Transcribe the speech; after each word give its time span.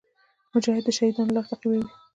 مجاهد 0.53 0.83
د 0.85 0.89
شهیدانو 0.97 1.35
لار 1.35 1.45
تعقیبوي. 1.51 1.83